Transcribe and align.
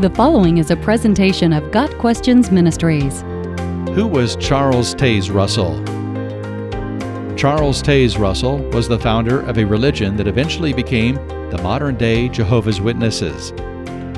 The 0.00 0.10
following 0.10 0.58
is 0.58 0.72
a 0.72 0.76
presentation 0.76 1.52
of 1.52 1.70
Got 1.70 1.88
Questions 1.98 2.50
Ministries. 2.50 3.20
Who 3.94 4.08
was 4.08 4.34
Charles 4.34 4.92
Taze 4.92 5.32
Russell? 5.32 5.76
Charles 7.36 7.80
Taze 7.80 8.18
Russell 8.18 8.58
was 8.70 8.88
the 8.88 8.98
founder 8.98 9.42
of 9.42 9.56
a 9.56 9.64
religion 9.64 10.16
that 10.16 10.26
eventually 10.26 10.72
became 10.72 11.14
the 11.50 11.60
modern 11.62 11.94
day 11.94 12.28
Jehovah's 12.28 12.80
Witnesses. 12.80 13.52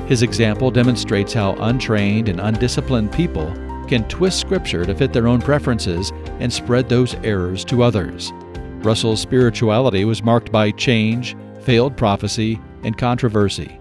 His 0.07 0.23
example 0.23 0.71
demonstrates 0.71 1.31
how 1.31 1.53
untrained 1.59 2.27
and 2.27 2.39
undisciplined 2.39 3.11
people 3.11 3.53
can 3.87 4.07
twist 4.07 4.39
Scripture 4.39 4.83
to 4.83 4.95
fit 4.95 5.13
their 5.13 5.27
own 5.27 5.39
preferences 5.39 6.11
and 6.39 6.51
spread 6.51 6.89
those 6.89 7.13
errors 7.23 7.63
to 7.65 7.83
others. 7.83 8.33
Russell's 8.79 9.21
spirituality 9.21 10.05
was 10.05 10.23
marked 10.23 10.51
by 10.51 10.71
change, 10.71 11.37
failed 11.61 11.95
prophecy, 11.95 12.59
and 12.83 12.97
controversy. 12.97 13.79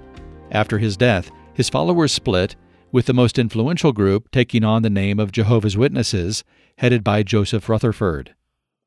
After 0.51 0.79
his 0.79 0.99
death, 0.99 1.31
his 1.57 1.71
followers 1.71 2.13
split, 2.13 2.55
with 2.93 3.07
the 3.07 3.15
most 3.15 3.39
influential 3.39 3.91
group 3.91 4.31
taking 4.31 4.63
on 4.63 4.83
the 4.83 4.91
name 4.91 5.19
of 5.19 5.33
Jehovah's 5.33 5.77
Witnesses, 5.77 6.45
headed 6.77 7.03
by 7.03 7.23
Joseph 7.23 7.69
Rutherford. 7.71 8.35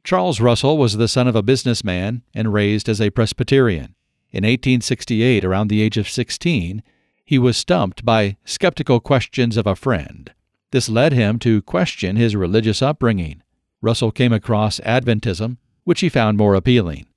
Charles 0.03 0.39
Russell 0.39 0.77
was 0.77 0.97
the 0.97 1.07
son 1.07 1.27
of 1.27 1.35
a 1.35 1.41
businessman 1.41 2.21
and 2.33 2.53
raised 2.53 2.87
as 2.87 3.01
a 3.01 3.09
Presbyterian. 3.09 3.95
In 4.31 4.43
1868, 4.43 5.43
around 5.43 5.69
the 5.69 5.81
age 5.81 5.97
of 5.97 6.07
16, 6.07 6.83
he 7.25 7.39
was 7.39 7.57
stumped 7.57 8.05
by 8.05 8.37
skeptical 8.45 8.99
questions 8.99 9.57
of 9.57 9.65
a 9.65 9.75
friend. 9.75 10.31
This 10.71 10.89
led 10.89 11.11
him 11.11 11.39
to 11.39 11.63
question 11.63 12.17
his 12.17 12.35
religious 12.35 12.83
upbringing. 12.83 13.41
Russell 13.81 14.11
came 14.11 14.31
across 14.31 14.79
Adventism, 14.81 15.57
which 15.85 16.01
he 16.01 16.09
found 16.09 16.37
more 16.37 16.53
appealing. 16.53 17.07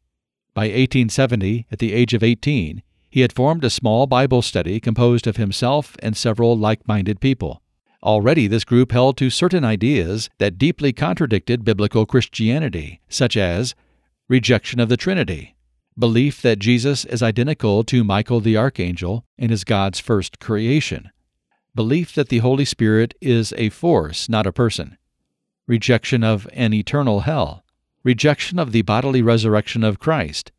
By 0.54 0.62
1870, 0.62 1.66
at 1.70 1.78
the 1.78 1.92
age 1.92 2.14
of 2.14 2.22
18, 2.22 2.82
he 3.12 3.20
had 3.20 3.32
formed 3.32 3.62
a 3.62 3.68
small 3.68 4.06
Bible 4.06 4.40
study 4.40 4.80
composed 4.80 5.26
of 5.26 5.36
himself 5.36 5.96
and 6.02 6.16
several 6.16 6.56
like 6.56 6.88
minded 6.88 7.20
people. 7.20 7.60
Already, 8.02 8.46
this 8.46 8.64
group 8.64 8.90
held 8.90 9.18
to 9.18 9.28
certain 9.28 9.66
ideas 9.66 10.30
that 10.38 10.56
deeply 10.56 10.94
contradicted 10.94 11.62
biblical 11.62 12.06
Christianity, 12.06 13.02
such 13.10 13.36
as 13.36 13.74
rejection 14.28 14.80
of 14.80 14.88
the 14.88 14.96
Trinity, 14.96 15.54
belief 15.96 16.40
that 16.40 16.58
Jesus 16.58 17.04
is 17.04 17.22
identical 17.22 17.84
to 17.84 18.02
Michael 18.02 18.40
the 18.40 18.56
Archangel 18.56 19.26
and 19.36 19.52
is 19.52 19.62
God's 19.62 20.00
first 20.00 20.40
creation, 20.40 21.10
belief 21.74 22.14
that 22.14 22.30
the 22.30 22.38
Holy 22.38 22.64
Spirit 22.64 23.14
is 23.20 23.52
a 23.58 23.68
force, 23.68 24.26
not 24.26 24.46
a 24.46 24.52
person, 24.52 24.96
rejection 25.66 26.24
of 26.24 26.48
an 26.54 26.72
eternal 26.72 27.20
hell, 27.20 27.62
rejection 28.04 28.58
of 28.58 28.72
the 28.72 28.80
bodily 28.80 29.20
resurrection 29.20 29.84
of 29.84 29.98
Christ, 29.98 30.50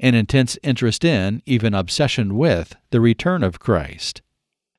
an 0.00 0.14
intense 0.14 0.58
interest 0.62 1.04
in, 1.04 1.42
even 1.46 1.74
obsession 1.74 2.36
with, 2.36 2.74
the 2.90 3.00
return 3.00 3.42
of 3.42 3.58
Christ. 3.58 4.22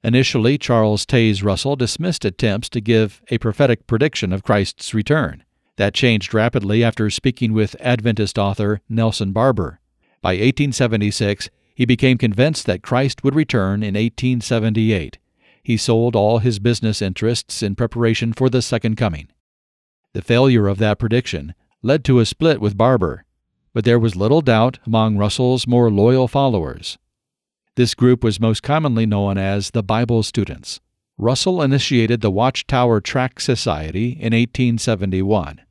Initially, 0.04 0.58
Charles 0.58 1.06
Taze 1.06 1.44
Russell 1.44 1.76
dismissed 1.76 2.24
attempts 2.24 2.70
to 2.70 2.80
give 2.80 3.22
a 3.30 3.38
prophetic 3.38 3.86
prediction 3.86 4.32
of 4.32 4.44
Christ's 4.44 4.94
return. 4.94 5.44
That 5.76 5.94
changed 5.94 6.34
rapidly 6.34 6.84
after 6.84 7.10
speaking 7.10 7.54
with 7.54 7.76
Adventist 7.80 8.38
author 8.38 8.82
Nelson 8.88 9.32
Barbour. 9.32 9.80
By 10.22 10.32
1876, 10.32 11.50
he 11.76 11.86
became 11.86 12.18
convinced 12.18 12.66
that 12.66 12.84
Christ 12.84 13.24
would 13.24 13.36
return 13.36 13.84
in 13.84 13.96
1878. 13.96 15.18
He 15.64 15.78
sold 15.78 16.16
all 16.16 16.40
his 16.40 16.60
business 16.60 17.02
interests 17.02 17.62
in 17.62 17.76
preparation 17.76 18.34
for 18.34 18.50
the 18.50 18.62
Second 18.62 18.96
Coming. 18.96 19.30
The 20.14 20.22
failure 20.22 20.68
of 20.68 20.78
that 20.80 21.00
prediction 21.00 21.54
led 21.82 22.04
to 22.06 22.20
a 22.20 22.26
split 22.26 22.60
with 22.60 22.78
Barbour, 22.78 23.24
but 23.74 23.86
there 23.86 24.00
was 24.00 24.16
little 24.16 24.42
doubt 24.42 24.80
among 24.86 25.18
Russell's 25.18 25.68
more 25.68 25.90
loyal 25.92 26.28
followers. 26.28 26.98
This 27.76 27.94
group 27.94 28.24
was 28.24 28.40
most 28.40 28.64
commonly 28.64 29.06
known 29.06 29.38
as 29.38 29.72
the 29.72 29.84
Bible 29.84 30.24
Students. 30.24 30.80
Russell 31.18 31.62
initiated 31.62 32.22
the 32.22 32.32
Watchtower 32.32 33.02
Tract 33.02 33.42
Society 33.42 34.10
in 34.12 34.34
1871. 34.34 35.62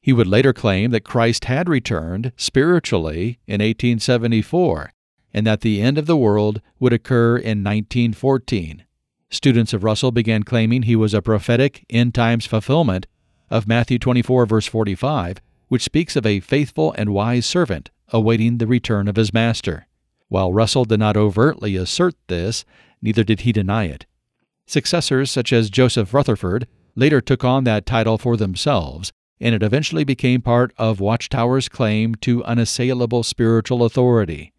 He 0.00 0.12
would 0.12 0.26
later 0.26 0.52
claim 0.52 0.90
that 0.90 1.04
Christ 1.04 1.46
had 1.46 1.68
returned 1.68 2.32
spiritually 2.36 3.38
in 3.46 3.60
1874 3.60 4.92
and 5.32 5.46
that 5.46 5.62
the 5.62 5.80
end 5.80 5.96
of 5.96 6.06
the 6.06 6.16
world 6.16 6.60
would 6.78 6.92
occur 6.92 7.36
in 7.36 7.64
1914. 7.64 8.84
Students 9.30 9.72
of 9.72 9.82
Russell 9.82 10.10
began 10.10 10.42
claiming 10.42 10.82
he 10.82 10.96
was 10.96 11.14
a 11.14 11.22
prophetic 11.22 11.86
end 11.88 12.14
times 12.14 12.44
fulfillment 12.44 13.06
of 13.50 13.66
Matthew 13.66 13.98
24, 13.98 14.44
verse 14.44 14.66
45, 14.66 15.38
which 15.72 15.84
speaks 15.84 16.16
of 16.16 16.26
a 16.26 16.38
faithful 16.38 16.92
and 16.98 17.14
wise 17.14 17.46
servant 17.46 17.90
awaiting 18.08 18.58
the 18.58 18.66
return 18.66 19.08
of 19.08 19.16
his 19.16 19.32
master. 19.32 19.86
While 20.28 20.52
Russell 20.52 20.84
did 20.84 21.00
not 21.00 21.16
overtly 21.16 21.76
assert 21.76 22.14
this, 22.26 22.66
neither 23.00 23.24
did 23.24 23.40
he 23.40 23.52
deny 23.52 23.84
it. 23.84 24.04
Successors 24.66 25.30
such 25.30 25.50
as 25.50 25.70
Joseph 25.70 26.12
Rutherford 26.12 26.68
later 26.94 27.22
took 27.22 27.42
on 27.42 27.64
that 27.64 27.86
title 27.86 28.18
for 28.18 28.36
themselves, 28.36 29.14
and 29.40 29.54
it 29.54 29.62
eventually 29.62 30.04
became 30.04 30.42
part 30.42 30.74
of 30.76 31.00
Watchtower's 31.00 31.70
claim 31.70 32.16
to 32.16 32.44
unassailable 32.44 33.22
spiritual 33.22 33.82
authority. 33.82 34.52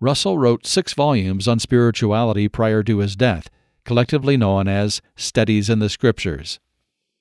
Russell 0.00 0.36
wrote 0.36 0.66
six 0.66 0.92
volumes 0.92 1.48
on 1.48 1.58
spirituality 1.58 2.46
prior 2.46 2.82
to 2.82 2.98
his 2.98 3.16
death, 3.16 3.48
collectively 3.86 4.36
known 4.36 4.68
as 4.68 5.00
Studies 5.16 5.70
in 5.70 5.78
the 5.78 5.88
Scriptures. 5.88 6.60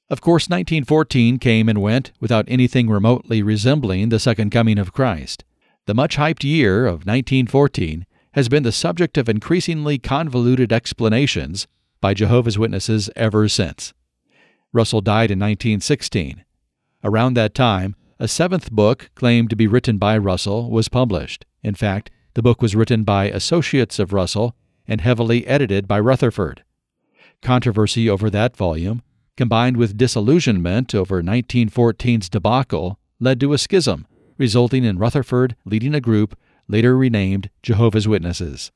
Of 0.09 0.22
course, 0.22 0.47
1914 0.47 1.38
came 1.38 1.68
and 1.68 1.81
went 1.81 2.13
without 2.22 2.45
anything 2.47 2.90
remotely 2.90 3.44
resembling 3.44 4.07
the 4.07 4.19
second 4.19 4.51
coming 4.51 4.79
of 4.79 4.94
Christ. 4.94 5.44
The 5.85 5.94
much 5.94 6.16
hyped 6.16 6.45
year 6.45 6.85
of 6.85 7.06
1914 7.06 8.06
has 8.31 8.47
been 8.47 8.63
the 8.63 8.72
subject 8.72 9.18
of 9.18 9.28
increasingly 9.28 9.97
convoluted 9.97 10.72
explanations 10.72 11.68
by 12.00 12.13
Jehovah's 12.13 12.57
Witnesses 12.57 13.09
ever 13.18 13.50
since. 13.50 13.94
Russell 14.72 15.01
died 15.01 15.29
in 15.29 15.40
1916. 15.40 16.45
Around 17.03 17.34
that 17.34 17.53
time, 17.53 17.95
a 18.18 18.29
seventh 18.29 18.72
book, 18.72 19.09
claimed 19.13 19.50
to 19.50 19.56
be 19.56 19.68
written 19.68 19.97
by 19.97 20.18
Russell, 20.18 20.72
was 20.72 20.88
published. 20.88 21.45
In 21.63 21.75
fact, 21.75 22.12
the 22.34 22.41
book 22.41 22.62
was 22.62 22.75
written 22.75 23.03
by 23.03 23.25
associates 23.25 24.00
of 24.00 24.13
Russell 24.13 24.56
and 24.88 25.01
heavily 25.01 25.45
edited 25.47 25.85
by 25.88 26.00
Rutherford. 26.00 26.63
Controversy 27.41 28.09
over 28.09 28.29
that 28.29 28.56
volume 28.56 29.01
combined 29.37 29.77
with 29.77 29.97
disillusionment 29.97 30.93
over 30.93 31.23
1914's 31.23 32.27
debacle, 32.27 32.99
led 33.19 33.39
to 33.39 33.53
a 33.53 33.57
schism, 33.57 34.05
resulting 34.37 34.83
in 34.83 34.97
Rutherford 34.97 35.55
leading 35.63 35.95
a 35.95 36.01
group 36.01 36.37
later 36.67 36.97
renamed 36.97 37.49
Jehovah's 37.63 38.07
Witnesses. 38.07 38.71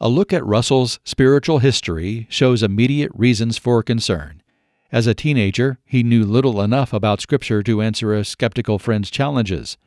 A 0.00 0.08
look 0.08 0.32
at 0.32 0.44
Russell's 0.44 0.98
spiritual 1.04 1.60
history 1.60 2.26
shows 2.28 2.62
immediate 2.62 3.12
reasons 3.14 3.56
for 3.56 3.82
concern. 3.82 4.42
As 4.92 5.06
a 5.06 5.14
teenager, 5.14 5.78
he 5.84 6.02
knew 6.02 6.24
little 6.24 6.60
enough 6.60 6.92
about 6.92 7.20
Scripture 7.20 7.62
to 7.62 7.80
answer 7.80 8.12
a 8.12 8.24
skeptical 8.24 8.78
friend's 8.78 9.10
challenges. 9.10 9.78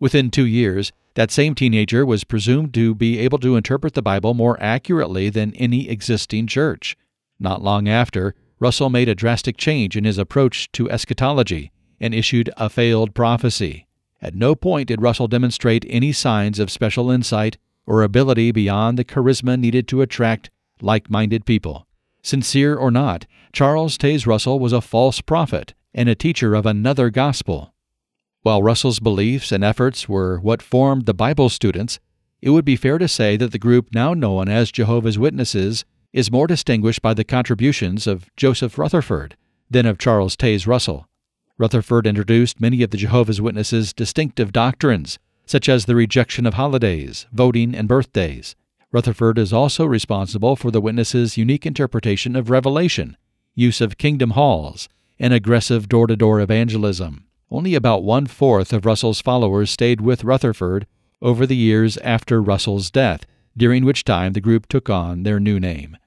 Within 0.00 0.30
two 0.30 0.46
years, 0.46 0.92
that 1.14 1.30
same 1.30 1.54
teenager 1.54 2.04
was 2.04 2.24
presumed 2.24 2.74
to 2.74 2.94
be 2.94 3.18
able 3.18 3.38
to 3.38 3.56
interpret 3.56 3.94
the 3.94 4.02
Bible 4.02 4.34
more 4.34 4.60
accurately 4.62 5.30
than 5.30 5.54
any 5.54 5.88
existing 5.88 6.46
church. 6.46 6.96
Not 7.38 7.62
long 7.62 7.88
after, 7.88 8.34
Russell 8.58 8.90
made 8.90 9.08
a 9.08 9.14
drastic 9.14 9.56
change 9.56 9.96
in 9.96 10.04
his 10.04 10.18
approach 10.18 10.70
to 10.72 10.90
eschatology 10.90 11.70
and 12.00 12.14
issued 12.14 12.50
a 12.56 12.70
failed 12.70 13.14
prophecy. 13.14 13.86
At 14.22 14.34
no 14.34 14.54
point 14.54 14.88
did 14.88 15.02
Russell 15.02 15.28
demonstrate 15.28 15.84
any 15.88 16.12
signs 16.12 16.58
of 16.58 16.70
special 16.70 17.10
insight 17.10 17.58
or 17.86 18.02
ability 18.02 18.52
beyond 18.52 18.98
the 18.98 19.04
charisma 19.04 19.58
needed 19.58 19.86
to 19.88 20.02
attract 20.02 20.50
like 20.80 21.10
minded 21.10 21.44
people. 21.44 21.86
Sincere 22.22 22.74
or 22.74 22.90
not, 22.90 23.26
Charles 23.52 23.96
Taze 23.96 24.26
Russell 24.26 24.58
was 24.58 24.72
a 24.72 24.80
false 24.80 25.20
prophet 25.20 25.74
and 25.94 26.08
a 26.08 26.14
teacher 26.14 26.54
of 26.54 26.66
another 26.66 27.10
gospel. 27.10 27.72
While 28.42 28.62
Russell's 28.62 29.00
beliefs 29.00 29.52
and 29.52 29.62
efforts 29.62 30.08
were 30.08 30.38
what 30.38 30.62
formed 30.62 31.06
the 31.06 31.14
Bible 31.14 31.48
students, 31.48 31.98
it 32.42 32.50
would 32.50 32.64
be 32.64 32.76
fair 32.76 32.98
to 32.98 33.08
say 33.08 33.36
that 33.36 33.52
the 33.52 33.58
group 33.58 33.88
now 33.94 34.14
known 34.14 34.48
as 34.48 34.70
Jehovah's 34.70 35.18
Witnesses 35.18 35.84
is 36.16 36.32
more 36.32 36.46
distinguished 36.46 37.02
by 37.02 37.12
the 37.12 37.24
contributions 37.24 38.06
of 38.06 38.34
Joseph 38.38 38.78
Rutherford 38.78 39.36
than 39.68 39.84
of 39.84 39.98
Charles 39.98 40.34
Taze 40.34 40.66
Russell. 40.66 41.06
Rutherford 41.58 42.06
introduced 42.06 42.58
many 42.58 42.82
of 42.82 42.88
the 42.88 42.96
Jehovah's 42.96 43.38
Witnesses' 43.38 43.92
distinctive 43.92 44.50
doctrines, 44.50 45.18
such 45.44 45.68
as 45.68 45.84
the 45.84 45.94
rejection 45.94 46.46
of 46.46 46.54
holidays, 46.54 47.26
voting, 47.32 47.74
and 47.74 47.86
birthdays. 47.86 48.56
Rutherford 48.90 49.36
is 49.36 49.52
also 49.52 49.84
responsible 49.84 50.56
for 50.56 50.70
the 50.70 50.80
witnesses' 50.80 51.36
unique 51.36 51.66
interpretation 51.66 52.34
of 52.34 52.48
Revelation, 52.48 53.18
use 53.54 53.82
of 53.82 53.98
kingdom 53.98 54.30
halls, 54.30 54.88
and 55.18 55.34
aggressive 55.34 55.86
door 55.86 56.06
to 56.06 56.16
door 56.16 56.40
evangelism. 56.40 57.26
Only 57.50 57.74
about 57.74 58.04
one 58.04 58.24
fourth 58.24 58.72
of 58.72 58.86
Russell's 58.86 59.20
followers 59.20 59.68
stayed 59.68 60.00
with 60.00 60.24
Rutherford 60.24 60.86
over 61.20 61.44
the 61.44 61.56
years 61.56 61.98
after 61.98 62.40
Russell's 62.40 62.90
death, 62.90 63.26
during 63.54 63.84
which 63.84 64.02
time 64.02 64.32
the 64.32 64.40
group 64.40 64.66
took 64.66 64.88
on 64.88 65.22
their 65.22 65.38
new 65.38 65.60
name. 65.60 65.98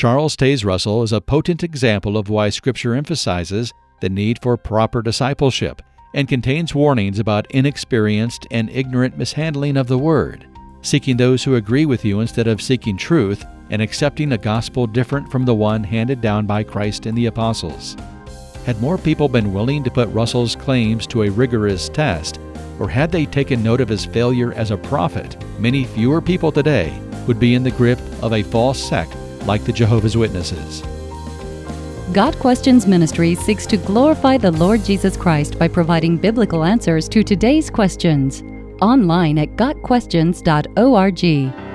Charles 0.00 0.34
Taze 0.34 0.64
Russell 0.64 1.02
is 1.02 1.12
a 1.12 1.20
potent 1.20 1.62
example 1.62 2.16
of 2.16 2.30
why 2.30 2.48
Scripture 2.48 2.94
emphasizes 2.94 3.70
the 4.00 4.08
need 4.08 4.38
for 4.40 4.56
proper 4.56 5.02
discipleship 5.02 5.82
and 6.14 6.26
contains 6.26 6.74
warnings 6.74 7.18
about 7.18 7.50
inexperienced 7.50 8.46
and 8.50 8.70
ignorant 8.70 9.18
mishandling 9.18 9.76
of 9.76 9.88
the 9.88 9.98
Word. 9.98 10.46
Seeking 10.80 11.18
those 11.18 11.44
who 11.44 11.56
agree 11.56 11.84
with 11.84 12.02
you 12.02 12.20
instead 12.20 12.46
of 12.46 12.62
seeking 12.62 12.96
truth 12.96 13.44
and 13.68 13.82
accepting 13.82 14.32
a 14.32 14.38
gospel 14.38 14.86
different 14.86 15.30
from 15.30 15.44
the 15.44 15.54
one 15.54 15.84
handed 15.84 16.22
down 16.22 16.46
by 16.46 16.62
Christ 16.62 17.04
and 17.04 17.14
the 17.14 17.26
apostles. 17.26 17.94
Had 18.64 18.80
more 18.80 18.96
people 18.96 19.28
been 19.28 19.52
willing 19.52 19.84
to 19.84 19.90
put 19.90 20.08
Russell's 20.08 20.56
claims 20.56 21.06
to 21.08 21.24
a 21.24 21.30
rigorous 21.30 21.90
test, 21.90 22.40
or 22.78 22.88
had 22.88 23.12
they 23.12 23.26
taken 23.26 23.62
note 23.62 23.82
of 23.82 23.90
his 23.90 24.06
failure 24.06 24.54
as 24.54 24.70
a 24.70 24.78
prophet, 24.78 25.36
many 25.58 25.84
fewer 25.84 26.22
people 26.22 26.50
today 26.50 26.98
would 27.26 27.38
be 27.38 27.54
in 27.54 27.62
the 27.62 27.70
grip 27.70 27.98
of 28.22 28.32
a 28.32 28.42
false 28.42 28.82
sect 28.82 29.14
like 29.46 29.64
the 29.64 29.72
Jehovah's 29.72 30.16
Witnesses. 30.16 30.82
Got 32.12 32.36
Questions 32.40 32.86
Ministry 32.86 33.36
seeks 33.36 33.66
to 33.66 33.76
glorify 33.76 34.36
the 34.36 34.50
Lord 34.50 34.84
Jesus 34.84 35.16
Christ 35.16 35.58
by 35.58 35.68
providing 35.68 36.16
biblical 36.16 36.64
answers 36.64 37.08
to 37.08 37.22
today's 37.22 37.70
questions. 37.70 38.42
Online 38.80 39.38
at 39.38 39.56
GotQuestions.org. 39.56 41.69